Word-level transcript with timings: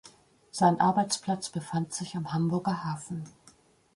Sein 0.49 0.79
Arbeitsplatz 0.79 1.49
befand 1.51 1.93
sich 1.93 2.15
am 2.15 2.33
Hamburger 2.33 2.83
Hafen. 2.83 3.23